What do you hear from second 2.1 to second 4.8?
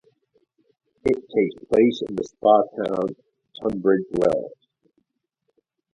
the spa town Tunbridge Wells.